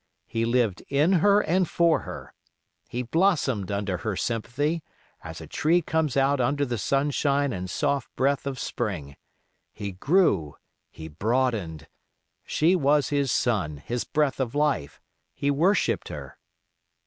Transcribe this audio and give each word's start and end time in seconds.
He 0.25 0.45
lived 0.45 0.81
in 0.89 1.11
her 1.21 1.41
and 1.41 1.69
for 1.69 1.99
her. 1.99 2.33
He 2.89 3.03
blossomed 3.03 3.71
under 3.71 3.97
her 3.97 4.15
sympathy 4.15 4.81
as 5.23 5.39
a 5.39 5.45
tree 5.45 5.83
comes 5.83 6.17
out 6.17 6.41
under 6.41 6.65
the 6.65 6.79
sunshine 6.79 7.53
and 7.53 7.69
soft 7.69 8.09
breath 8.15 8.47
of 8.47 8.57
spring. 8.59 9.15
He 9.71 9.91
grew, 9.91 10.55
he 10.89 11.07
broadened. 11.07 11.85
She 12.43 12.75
was 12.75 13.09
his 13.09 13.31
sun, 13.31 13.77
his 13.77 14.03
breath 14.03 14.39
of 14.39 14.55
life; 14.55 14.99
he 15.35 15.51
worshipped 15.51 16.07
her. 16.07 16.39